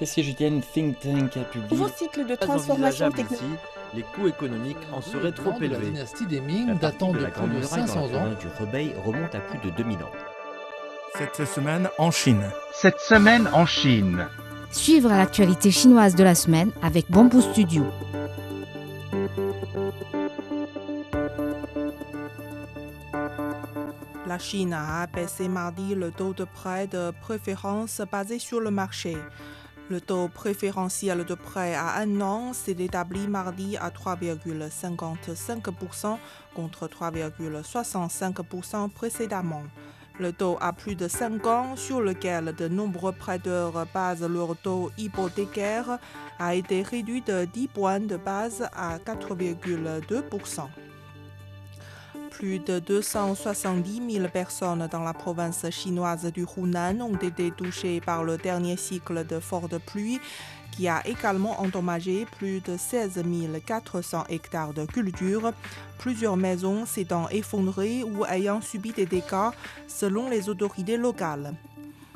Et 0.00 0.06
si 0.06 0.22
je 0.22 0.32
tiens 0.32 0.60
Think 0.60 0.98
Tank 1.00 1.36
a 1.36 1.44
publié 1.44 1.70
Nouveau 1.70 1.88
cycle 1.88 2.26
de 2.26 2.34
transformation 2.34 3.10
technologique. 3.10 3.58
les 3.94 4.02
coûts 4.02 4.28
économiques 4.28 4.76
en 4.92 5.00
seraient 5.00 5.32
trop 5.32 5.52
de 5.52 5.60
la 5.60 5.66
élevés. 5.76 5.86
dynastie 5.90 6.26
des 6.26 6.40
Ming 6.40 6.78
datant 6.78 7.12
de 7.12 7.18
de 7.18 7.22
la 7.24 7.30
plus 7.30 7.42
de 7.42 7.54
Muraille 7.54 7.80
dans 7.80 7.86
500 7.86 8.08
la 8.12 8.18
ans. 8.18 8.28
du 8.38 8.46
Rebei 8.60 8.94
remonte 9.04 9.34
à 9.34 9.40
plus 9.40 9.58
de 9.58 9.74
2000 9.74 9.96
ans. 10.02 10.10
Cette 11.16 11.46
semaine 11.46 11.88
en 11.98 12.10
Chine. 12.10 12.44
Cette 12.74 13.00
semaine 13.00 13.48
en 13.54 13.64
Chine. 13.64 14.26
Suivre 14.70 15.08
l'actualité 15.08 15.70
chinoise 15.70 16.14
de 16.14 16.24
la 16.24 16.34
semaine 16.34 16.70
avec 16.82 17.10
Bamboo 17.10 17.40
Studio. 17.40 17.86
La 24.26 24.38
Chine 24.38 24.72
a 24.74 25.02
abaissé 25.02 25.48
mardi 25.48 25.94
le 25.94 26.10
taux 26.10 26.32
de 26.34 26.44
prêt 26.44 26.86
de 26.86 27.12
préférence 27.20 28.02
basé 28.10 28.38
sur 28.38 28.60
le 28.60 28.70
marché. 28.70 29.16
Le 29.88 30.00
taux 30.00 30.26
préférentiel 30.26 31.24
de 31.24 31.34
prêt 31.34 31.74
à 31.74 32.00
un 32.00 32.20
an 32.20 32.52
s'est 32.52 32.72
établi 32.72 33.28
mardi 33.28 33.76
à 33.76 33.90
3,55% 33.90 36.18
contre 36.56 36.88
3,65% 36.88 38.90
précédemment. 38.90 39.62
Le 40.18 40.32
taux 40.32 40.58
à 40.60 40.72
plus 40.72 40.96
de 40.96 41.06
5 41.06 41.46
ans, 41.46 41.76
sur 41.76 42.00
lequel 42.00 42.52
de 42.56 42.66
nombreux 42.66 43.12
prêteurs 43.12 43.86
basent 43.94 44.28
leur 44.28 44.56
taux 44.56 44.90
hypothécaire, 44.98 46.00
a 46.40 46.56
été 46.56 46.82
réduit 46.82 47.22
de 47.22 47.44
10 47.44 47.68
points 47.68 48.00
de 48.00 48.16
base 48.16 48.68
à 48.74 48.98
4,2%. 48.98 50.62
Plus 52.36 52.58
de 52.58 52.80
270 52.80 54.12
000 54.12 54.28
personnes 54.28 54.86
dans 54.92 55.02
la 55.02 55.14
province 55.14 55.64
chinoise 55.70 56.30
du 56.30 56.44
Hunan 56.44 57.00
ont 57.00 57.16
été 57.16 57.50
touchées 57.50 58.02
par 58.02 58.24
le 58.24 58.36
dernier 58.36 58.76
cycle 58.76 59.26
de 59.26 59.40
fortes 59.40 59.78
pluies 59.78 60.20
qui 60.70 60.86
a 60.86 61.00
également 61.06 61.58
endommagé 61.62 62.26
plus 62.36 62.60
de 62.60 62.76
16 62.76 63.22
400 63.64 64.24
hectares 64.28 64.74
de 64.74 64.84
culture, 64.84 65.54
plusieurs 65.96 66.36
maisons 66.36 66.84
s'étant 66.84 67.26
effondrées 67.30 68.02
ou 68.02 68.26
ayant 68.26 68.60
subi 68.60 68.92
des 68.92 69.06
dégâts 69.06 69.52
selon 69.88 70.28
les 70.28 70.50
autorités 70.50 70.98
locales. 70.98 71.54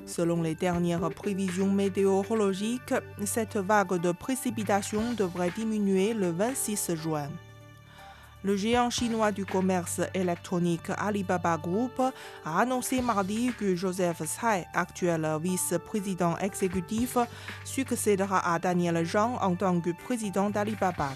Selon 0.04 0.42
les 0.42 0.54
dernières 0.54 1.08
prévisions 1.08 1.72
météorologiques, 1.72 2.92
cette 3.24 3.56
vague 3.56 3.98
de 3.98 4.12
précipitations 4.12 5.14
devrait 5.16 5.52
diminuer 5.56 6.12
le 6.12 6.30
26 6.30 6.94
juin. 6.94 7.30
Le 8.42 8.56
géant 8.56 8.88
chinois 8.88 9.32
du 9.32 9.44
commerce 9.44 10.00
électronique 10.14 10.90
Alibaba 10.96 11.58
Group 11.58 12.00
a 12.44 12.60
annoncé 12.60 13.02
mardi 13.02 13.52
que 13.58 13.76
Joseph 13.76 14.22
Tsai, 14.24 14.66
actuel 14.72 15.28
vice-président 15.42 16.38
exécutif, 16.38 17.18
succédera 17.64 18.54
à 18.54 18.58
Daniel 18.58 19.04
Zhang 19.04 19.36
en 19.42 19.54
tant 19.56 19.78
que 19.80 19.90
président 19.90 20.48
d'Alibaba. 20.48 21.10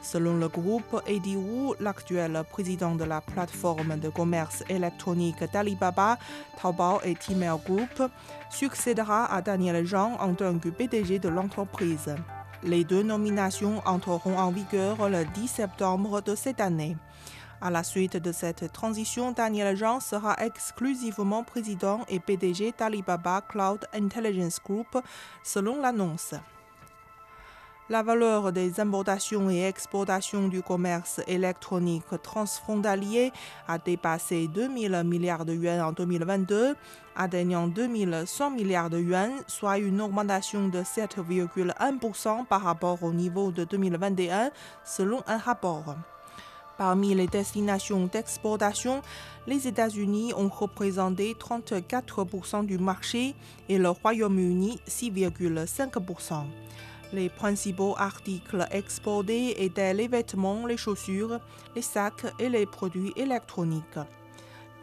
Selon 0.00 0.36
le 0.36 0.46
groupe, 0.48 1.02
Eddie 1.06 1.36
Wu, 1.36 1.74
l'actuel 1.80 2.40
président 2.48 2.94
de 2.94 3.04
la 3.04 3.20
plateforme 3.20 3.98
de 3.98 4.08
commerce 4.08 4.62
électronique 4.68 5.42
d'Alibaba, 5.52 6.18
Taobao 6.56 7.00
et 7.02 7.16
Tmall 7.16 7.58
Group, 7.66 8.10
succédera 8.48 9.26
à 9.26 9.42
Daniel 9.42 9.84
Zhang 9.84 10.16
en 10.20 10.34
tant 10.34 10.56
que 10.58 10.68
PDG 10.68 11.18
de 11.18 11.28
l'entreprise. 11.28 12.14
Les 12.62 12.84
deux 12.84 13.02
nominations 13.02 13.80
entreront 13.86 14.36
en 14.36 14.50
vigueur 14.50 15.08
le 15.08 15.24
10 15.24 15.48
septembre 15.48 16.20
de 16.20 16.34
cette 16.34 16.60
année. 16.60 16.94
À 17.62 17.70
la 17.70 17.82
suite 17.82 18.18
de 18.18 18.32
cette 18.32 18.70
transition, 18.70 19.32
Daniel 19.32 19.76
Zhang 19.76 20.00
sera 20.00 20.36
exclusivement 20.44 21.42
président 21.42 22.04
et 22.08 22.20
PDG 22.20 22.74
d'Alibaba 22.78 23.40
Cloud 23.48 23.86
Intelligence 23.94 24.60
Group, 24.62 24.98
selon 25.42 25.80
l'annonce. 25.80 26.34
La 27.90 28.04
valeur 28.04 28.52
des 28.52 28.78
importations 28.78 29.50
et 29.50 29.64
exportations 29.64 30.46
du 30.46 30.62
commerce 30.62 31.20
électronique 31.26 32.04
transfrontalier 32.22 33.32
a 33.66 33.78
dépassé 33.78 34.46
2 34.46 34.70
000 34.78 35.02
milliards 35.02 35.44
de 35.44 35.54
yuan 35.54 35.80
en 35.80 35.90
2022, 35.90 36.76
atteignant 37.16 37.66
2 37.66 37.88
100 38.26 38.50
milliards 38.52 38.90
de 38.90 39.00
yuan, 39.00 39.32
soit 39.48 39.78
une 39.78 40.00
augmentation 40.00 40.68
de 40.68 40.82
7,1% 40.82 42.46
par 42.46 42.62
rapport 42.62 43.02
au 43.02 43.12
niveau 43.12 43.50
de 43.50 43.64
2021, 43.64 44.52
selon 44.84 45.24
un 45.26 45.38
rapport. 45.38 45.96
Parmi 46.78 47.12
les 47.16 47.26
destinations 47.26 48.06
d'exportation, 48.06 49.02
les 49.48 49.66
États-Unis 49.66 50.32
ont 50.36 50.48
représenté 50.48 51.34
34% 51.34 52.64
du 52.66 52.78
marché 52.78 53.34
et 53.68 53.78
le 53.78 53.90
Royaume-Uni 53.90 54.78
6,5%. 54.88 56.44
Les 57.12 57.28
principaux 57.28 57.96
articles 57.98 58.66
exportés 58.70 59.64
étaient 59.64 59.94
les 59.94 60.06
vêtements, 60.06 60.66
les 60.66 60.76
chaussures, 60.76 61.40
les 61.74 61.82
sacs 61.82 62.26
et 62.38 62.48
les 62.48 62.66
produits 62.66 63.12
électroniques. 63.16 63.98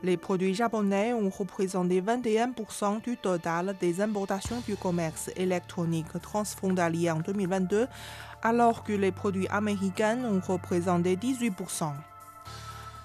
Les 0.03 0.17
produits 0.17 0.53
japonais 0.53 1.13
ont 1.13 1.29
représenté 1.29 2.01
21% 2.01 3.01
du 3.01 3.17
total 3.17 3.75
des 3.79 4.01
importations 4.01 4.61
du 4.67 4.75
commerce 4.75 5.31
électronique 5.37 6.21
transfrontalier 6.21 7.09
en 7.09 7.19
2022, 7.19 7.87
alors 8.43 8.83
que 8.83 8.93
les 8.93 9.11
produits 9.11 9.47
américains 9.47 10.19
ont 10.25 10.41
représenté 10.41 11.15
18%. 11.15 11.93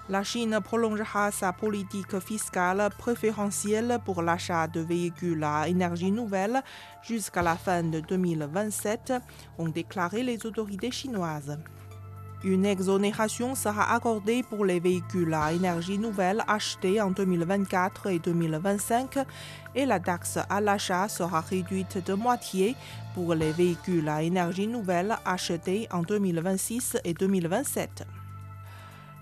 La 0.09 0.21
Chine 0.21 0.59
prolongera 0.61 1.31
sa 1.31 1.53
politique 1.53 2.19
fiscale 2.19 2.89
préférentielle 2.97 3.99
pour 4.03 4.21
l'achat 4.21 4.67
de 4.67 4.81
véhicules 4.81 5.41
à 5.45 5.69
énergie 5.69 6.11
nouvelle 6.11 6.61
jusqu'à 7.01 7.41
la 7.41 7.55
fin 7.55 7.83
de 7.83 8.01
2027, 8.01 9.13
ont 9.57 9.69
déclaré 9.69 10.21
les 10.21 10.45
autorités 10.45 10.91
chinoises. 10.91 11.57
Une 12.43 12.65
exonération 12.65 13.55
sera 13.55 13.95
accordée 13.95 14.43
pour 14.43 14.65
les 14.65 14.81
véhicules 14.81 15.33
à 15.33 15.53
énergie 15.53 15.97
nouvelle 15.97 16.43
achetés 16.49 16.99
en 16.99 17.11
2024 17.11 18.07
et 18.07 18.19
2025 18.19 19.19
et 19.73 19.85
la 19.85 20.01
taxe 20.01 20.37
à 20.49 20.59
l'achat 20.59 21.07
sera 21.07 21.39
réduite 21.39 22.05
de 22.05 22.13
moitié 22.13 22.75
pour 23.13 23.33
les 23.35 23.53
véhicules 23.53 24.09
à 24.09 24.21
énergie 24.21 24.67
nouvelle 24.67 25.15
achetés 25.23 25.87
en 25.91 26.01
2026 26.01 26.97
et 27.05 27.13
2027. 27.13 28.05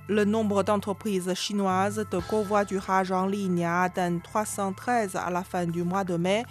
Le 0.08 0.26
nombre 0.26 0.64
d'entreprises 0.64 1.34
chinoises 1.36 2.06
de 2.12 2.20
covoiturage 2.20 3.12
en 3.12 3.28
ligne 3.28 3.64
a 3.64 3.84
atteint 3.84 4.18
313 4.20 5.16
à 5.16 5.30
la 5.30 5.44
fin 5.44 5.66
du 5.66 5.84
mois 5.84 6.04
de 6.04 6.18
mai, 6.18 6.44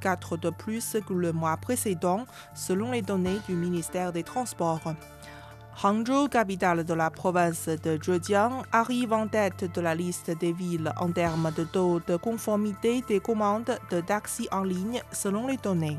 4 0.00 0.36
de 0.36 0.50
plus 0.50 0.96
que 1.06 1.14
le 1.14 1.32
mois 1.32 1.56
précédent, 1.56 2.26
selon 2.54 2.92
les 2.92 3.02
données 3.02 3.40
du 3.48 3.54
ministère 3.54 4.12
des 4.12 4.22
Transports. 4.22 4.94
Hangzhou, 5.82 6.28
capitale 6.28 6.84
de 6.84 6.94
la 6.94 7.08
province 7.08 7.68
de 7.68 7.98
Zhejiang, 8.02 8.64
arrive 8.72 9.12
en 9.12 9.28
tête 9.28 9.72
de 9.72 9.80
la 9.80 9.94
liste 9.94 10.30
des 10.38 10.52
villes 10.52 10.92
en 10.98 11.10
termes 11.10 11.52
de 11.56 11.64
taux 11.64 12.00
de 12.06 12.16
conformité 12.16 13.02
des 13.08 13.20
commandes 13.20 13.78
de 13.90 14.00
taxis 14.00 14.48
en 14.50 14.64
ligne 14.64 15.00
selon 15.12 15.46
les 15.46 15.56
données. 15.56 15.98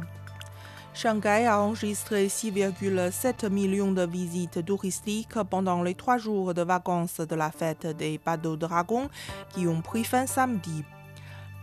Shanghai 1.01 1.45
a 1.45 1.61
enregistré 1.61 2.27
6,7 2.27 3.49
millions 3.49 3.93
de 3.93 4.05
visites 4.05 4.65
touristiques 4.65 5.41
pendant 5.49 5.81
les 5.81 5.95
trois 5.95 6.17
jours 6.17 6.53
de 6.53 6.61
vacances 6.61 7.21
de 7.21 7.35
la 7.35 7.51
fête 7.51 7.87
des 7.87 8.19
bateaux 8.25 8.57
dragons 8.57 9.07
qui 9.53 9.65
ont 9.65 9.81
pris 9.81 10.03
fin 10.03 10.27
samedi. 10.27 10.83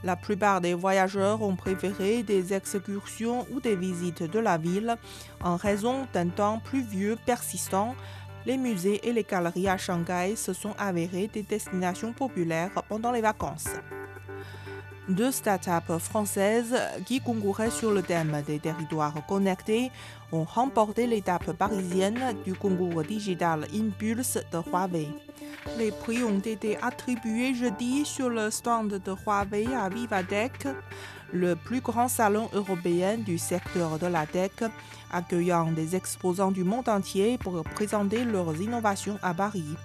La 0.02 0.16
plupart 0.16 0.62
des 0.62 0.72
voyageurs 0.72 1.42
ont 1.42 1.54
préféré 1.54 2.22
des 2.22 2.54
excursions 2.54 3.46
ou 3.52 3.60
des 3.60 3.76
visites 3.76 4.22
de 4.22 4.38
la 4.38 4.56
ville 4.56 4.96
en 5.44 5.56
raison 5.56 6.06
d'un 6.14 6.28
temps 6.28 6.58
pluvieux 6.64 7.18
persistant. 7.26 7.94
Les 8.46 8.56
musées 8.56 9.06
et 9.06 9.12
les 9.12 9.24
galeries 9.24 9.68
à 9.68 9.76
Shanghai 9.76 10.34
se 10.34 10.54
sont 10.54 10.74
avérés 10.78 11.28
des 11.30 11.42
destinations 11.42 12.14
populaires 12.14 12.82
pendant 12.88 13.12
les 13.12 13.20
vacances. 13.20 13.68
Deux 15.08 15.30
startups 15.30 16.00
françaises 16.00 16.74
qui 17.04 17.20
concouraient 17.20 17.70
sur 17.70 17.92
le 17.92 18.02
thème 18.02 18.42
des 18.44 18.58
territoires 18.58 19.14
connectés 19.28 19.92
ont 20.32 20.42
remporté 20.42 21.06
l'étape 21.06 21.52
parisienne 21.52 22.34
du 22.44 22.54
concours 22.54 23.04
digital 23.04 23.68
Impulse 23.72 24.38
de 24.50 24.58
Huawei. 24.58 25.08
Les 25.78 25.92
prix 25.92 26.24
ont 26.24 26.40
été 26.40 26.76
attribués 26.82 27.54
jeudi 27.54 28.04
sur 28.04 28.28
le 28.28 28.50
stand 28.50 28.88
de 28.88 29.12
Huawei 29.12 29.66
à 29.72 29.88
Vivatech, 29.88 30.66
le 31.32 31.54
plus 31.54 31.80
grand 31.80 32.08
salon 32.08 32.48
européen 32.52 33.16
du 33.16 33.38
secteur 33.38 34.00
de 34.00 34.06
la 34.08 34.26
tech, 34.26 34.50
accueillant 35.12 35.70
des 35.70 35.94
exposants 35.94 36.50
du 36.50 36.64
monde 36.64 36.88
entier 36.88 37.38
pour 37.38 37.62
présenter 37.62 38.24
leurs 38.24 38.60
innovations 38.60 39.18
à 39.22 39.32
Paris. 39.34 39.76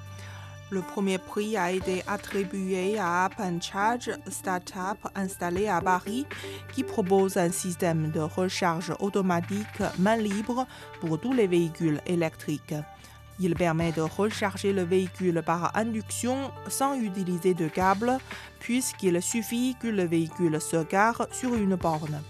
Le 0.72 0.82
premier 0.82 1.18
prix 1.18 1.58
a 1.58 1.70
été 1.70 2.02
attribué 2.08 2.98
à 2.98 3.26
App 3.26 3.34
Charge, 3.62 4.10
start-up 4.30 5.00
installée 5.16 5.68
à 5.68 5.82
Paris, 5.82 6.26
qui 6.74 6.86
propose 6.86 7.36
un 7.36 7.52
système 7.52 8.10
de 8.12 8.22
recharge 8.22 8.94
automatique 9.02 9.82
main 10.00 10.16
libre 10.16 10.66
pour 11.02 11.20
tous 11.20 11.34
les 11.34 11.48
véhicules 11.48 12.00
électriques. 12.06 12.74
Il 13.38 13.56
permet 13.56 13.92
de 13.92 14.02
recharger 14.02 14.72
le 14.72 14.84
véhicule 14.84 15.44
par 15.46 15.76
induction 15.76 16.52
sans 16.70 16.96
utiliser 16.96 17.54
de 17.54 17.68
câble, 17.68 18.18
puisqu'il 18.60 19.22
suffit 19.22 19.76
que 19.78 19.90
le 19.90 20.06
véhicule 20.06 20.62
se 20.62 20.86
gare 20.86 21.28
sur 21.34 21.54
une 21.54 21.76
borne. 21.76 22.22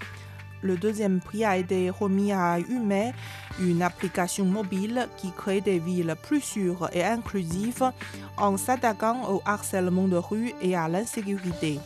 Le 0.62 0.78
deuxième 0.78 1.20
prix 1.20 1.44
a 1.44 1.58
été 1.58 1.90
remis 1.90 2.32
à 2.32 2.60
Hume, 2.60 3.12
une 3.60 3.82
application 3.82 4.46
mobile 4.46 5.08
qui 5.18 5.32
crée 5.32 5.62
des 5.62 5.80
villes 5.80 6.16
plus 6.22 6.42
sûres 6.42 6.90
et 6.94 7.04
inclusives 7.04 7.92
en 8.38 8.58
s'attaquant 8.58 9.32
au 9.32 9.42
harcèlement 9.46 10.08
de 10.08 10.18
rue 10.18 10.54
et 10.62 10.76
à 10.76 10.88
l'insécurité. 10.88 11.80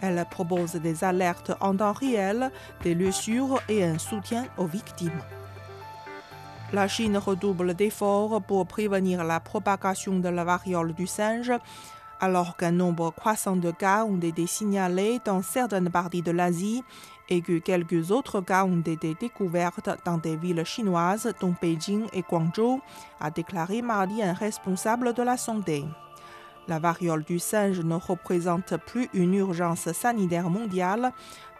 Elle 0.00 0.24
propose 0.30 0.74
des 0.74 1.04
alertes 1.04 1.52
en 1.60 1.76
temps 1.76 1.92
réel, 1.92 2.50
des 2.82 2.94
lieux 2.94 3.12
sûrs 3.12 3.60
et 3.68 3.84
un 3.84 3.98
soutien 3.98 4.46
aux 4.58 4.66
victimes. 4.66 5.22
La 6.72 6.88
Chine 6.88 7.16
redouble 7.16 7.74
d'efforts 7.74 8.42
pour 8.42 8.66
prévenir 8.66 9.24
la 9.24 9.40
propagation 9.40 10.18
de 10.18 10.28
la 10.28 10.44
variole 10.44 10.94
du 10.94 11.06
singe, 11.06 11.52
alors 12.20 12.56
qu'un 12.56 12.72
nombre 12.72 13.10
croissant 13.10 13.56
de 13.56 13.70
cas 13.70 14.04
ont 14.04 14.20
été 14.20 14.46
signalés 14.46 15.20
dans 15.24 15.42
certaines 15.42 15.90
parties 15.90 16.22
de 16.22 16.32
l'Asie 16.32 16.82
et 17.28 17.40
que 17.40 17.58
quelques 17.58 18.10
autres 18.10 18.40
cas 18.40 18.64
ont 18.64 18.80
été 18.80 19.14
découverts 19.14 19.72
dans 20.04 20.18
des 20.18 20.36
villes 20.36 20.64
chinoises, 20.64 21.32
dont 21.40 21.54
Beijing 21.60 22.06
et 22.12 22.22
Guangzhou, 22.22 22.80
a 23.20 23.30
déclaré 23.30 23.82
mardi 23.82 24.22
un 24.22 24.32
responsable 24.32 25.12
de 25.12 25.22
la 25.22 25.36
santé. 25.36 25.84
La 26.68 26.78
variole 26.78 27.22
du 27.22 27.38
singe 27.38 27.80
ne 27.80 27.94
représente 27.94 28.76
plus 28.86 29.08
une 29.14 29.34
urgence 29.34 29.90
sanitaire 29.92 30.50
mondiale, 30.50 31.12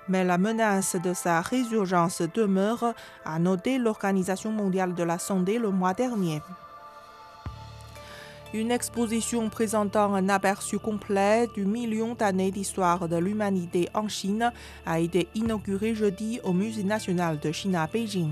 mais 0.08 0.24
la 0.24 0.38
menace 0.38 0.96
de 0.96 1.14
sa 1.14 1.40
résurgence 1.40 2.22
demeure, 2.22 2.94
a 3.24 3.38
noté 3.38 3.78
l'Organisation 3.78 4.50
mondiale 4.52 4.94
de 4.94 5.02
la 5.02 5.19
santé 5.19 5.58
le 5.58 5.70
mois 5.70 5.94
dernier. 5.94 6.42
Une 8.54 8.70
exposition 8.70 9.50
présentant 9.50 10.14
un 10.14 10.28
aperçu 10.28 10.78
complet 10.78 11.48
du 11.48 11.66
million 11.66 12.14
d'années 12.14 12.52
d'histoire 12.52 13.08
de 13.08 13.16
l'humanité 13.16 13.88
en 13.93 14.08
Chine 14.08 14.52
a 14.87 15.00
été 15.00 15.28
inaugurée 15.34 15.94
jeudi 15.96 16.40
au 16.44 16.52
Musée 16.52 16.84
national 16.84 17.40
de 17.40 17.50
Chine 17.50 17.75
à 17.75 17.88
Beijing. 17.88 18.31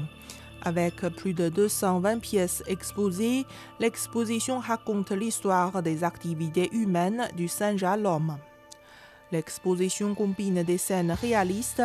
Avec 0.63 1.01
plus 1.17 1.35
de 1.35 1.49
220 1.49 2.21
pièces 2.21 2.63
exposées, 2.69 3.45
l'exposition 3.81 4.61
raconte 4.61 5.11
l'histoire 5.11 5.83
des 5.83 6.05
activités 6.05 6.71
humaines 6.73 7.29
du 7.37 7.49
singe 7.49 7.83
à 7.83 7.97
l'homme. 7.97 8.39
L'exposition 9.33 10.15
combine 10.15 10.63
des 10.63 10.79
scènes 10.79 11.13
réalistes 11.13 11.83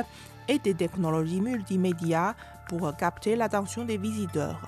et 0.47 0.59
des 0.59 0.75
technologies 0.75 1.41
multimédia 1.41 2.35
pour 2.69 2.95
capter 2.95 3.35
l'attention 3.35 3.85
des 3.85 3.97
visiteurs. 3.97 4.61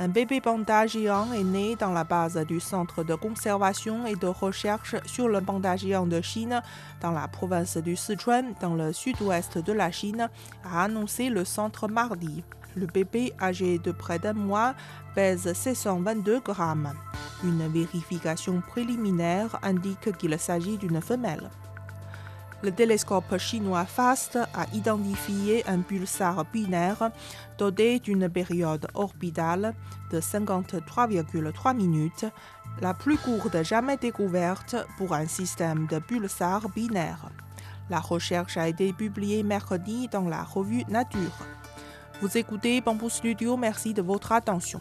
Un 0.00 0.08
bébé 0.08 0.40
panda 0.40 0.88
géant 0.88 1.32
est 1.32 1.44
né 1.44 1.76
dans 1.76 1.92
la 1.92 2.02
base 2.02 2.36
du 2.48 2.58
Centre 2.58 3.04
de 3.04 3.14
conservation 3.14 4.06
et 4.06 4.16
de 4.16 4.26
recherche 4.26 4.96
sur 5.06 5.28
le 5.28 5.40
panda 5.40 5.76
géant 5.76 6.06
de 6.06 6.20
Chine 6.20 6.60
dans 7.00 7.12
la 7.12 7.28
province 7.28 7.76
du 7.76 7.94
Sichuan, 7.94 8.54
dans 8.60 8.74
le 8.74 8.92
sud-ouest 8.92 9.58
de 9.58 9.72
la 9.72 9.92
Chine, 9.92 10.28
a 10.64 10.82
annoncé 10.82 11.30
le 11.30 11.44
centre 11.44 11.86
mardi. 11.86 12.42
Le 12.74 12.86
bébé, 12.86 13.32
âgé 13.40 13.78
de 13.78 13.92
près 13.92 14.18
d'un 14.18 14.32
mois, 14.32 14.74
pèse 15.14 15.52
622 15.52 16.40
grammes. 16.40 16.92
Une 17.44 17.68
vérification 17.68 18.60
préliminaire 18.66 19.60
indique 19.62 20.16
qu'il 20.18 20.36
s'agit 20.40 20.76
d'une 20.76 21.00
femelle. 21.00 21.50
Le 22.64 22.72
télescope 22.72 23.36
chinois 23.36 23.84
FAST 23.84 24.36
a 24.36 24.66
identifié 24.72 25.68
un 25.68 25.80
pulsar 25.80 26.46
binaire 26.50 27.10
doté 27.58 27.98
d'une 27.98 28.26
période 28.30 28.86
orbitale 28.94 29.74
de 30.10 30.18
53,3 30.18 31.76
minutes, 31.76 32.24
la 32.80 32.94
plus 32.94 33.18
courte 33.18 33.62
jamais 33.62 33.98
découverte 33.98 34.76
pour 34.96 35.12
un 35.12 35.26
système 35.26 35.86
de 35.88 35.98
pulsars 35.98 36.70
binaires. 36.70 37.28
La 37.90 38.00
recherche 38.00 38.56
a 38.56 38.66
été 38.66 38.94
publiée 38.94 39.42
mercredi 39.42 40.08
dans 40.08 40.26
la 40.26 40.42
revue 40.42 40.84
Nature. 40.88 41.36
Vous 42.22 42.38
écoutez 42.38 42.80
Bamboo 42.80 43.10
Studio, 43.10 43.58
merci 43.58 43.92
de 43.92 44.00
votre 44.00 44.32
attention. 44.32 44.80